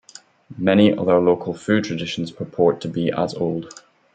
Many 0.57 0.97
other 0.97 1.19
local 1.19 1.53
food 1.53 1.83
traditions 1.83 2.31
purport 2.31 2.81
to 2.81 2.87
be 2.87 3.11
as 3.11 3.35
old. 3.35 3.83